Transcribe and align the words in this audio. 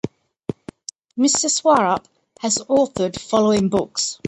Mr 1.15 1.47
Swarup 1.47 2.07
has 2.39 2.57
authored 2.57 3.19
following 3.21 3.69
books 3.69 4.17